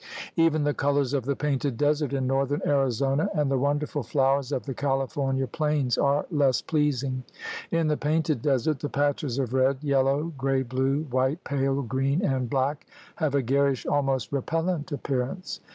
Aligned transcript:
Even 0.35 0.63
the 0.63 0.73
colors 0.73 1.13
of 1.13 1.25
the 1.25 1.35
Painted 1.35 1.77
Desert 1.77 2.11
in 2.11 2.25
northern 2.25 2.59
Arizona 2.65 3.29
and 3.35 3.51
the 3.51 3.57
wonderful 3.59 4.01
flowers 4.01 4.51
of 4.51 4.65
the 4.65 4.73
California 4.73 5.45
plains 5.45 5.95
are 5.95 6.25
less 6.31 6.59
pleasing. 6.59 7.23
In 7.69 7.87
the 7.87 7.95
Painted 7.97 8.41
Desert 8.41 8.79
the 8.79 8.89
patches 8.89 9.37
of 9.37 9.53
red, 9.53 9.83
yellow, 9.83 10.33
gray 10.39 10.63
blue, 10.63 11.03
white, 11.11 11.43
pale 11.43 11.83
green, 11.83 12.25
and 12.25 12.49
black 12.49 12.87
have 13.17 13.35
a 13.35 13.43
garish, 13.43 13.85
almost 13.85 14.31
repellent 14.31 14.91
appearance. 14.91 15.59